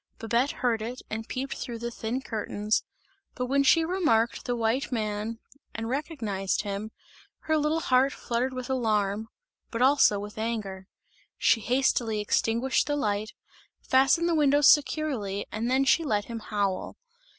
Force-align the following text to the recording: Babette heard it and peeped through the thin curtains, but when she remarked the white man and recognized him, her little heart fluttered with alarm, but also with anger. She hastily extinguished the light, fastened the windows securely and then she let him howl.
Babette 0.17 0.49
heard 0.49 0.81
it 0.81 1.03
and 1.11 1.27
peeped 1.27 1.57
through 1.57 1.77
the 1.77 1.91
thin 1.91 2.23
curtains, 2.23 2.83
but 3.35 3.45
when 3.45 3.61
she 3.61 3.85
remarked 3.85 4.45
the 4.45 4.55
white 4.55 4.91
man 4.91 5.37
and 5.75 5.89
recognized 5.89 6.63
him, 6.63 6.89
her 7.41 7.55
little 7.55 7.81
heart 7.81 8.11
fluttered 8.11 8.51
with 8.51 8.67
alarm, 8.67 9.29
but 9.69 9.79
also 9.83 10.17
with 10.19 10.39
anger. 10.39 10.87
She 11.37 11.61
hastily 11.61 12.19
extinguished 12.19 12.87
the 12.87 12.95
light, 12.95 13.33
fastened 13.79 14.27
the 14.27 14.33
windows 14.33 14.67
securely 14.67 15.45
and 15.51 15.69
then 15.69 15.85
she 15.85 16.03
let 16.03 16.25
him 16.25 16.39
howl. 16.39 16.97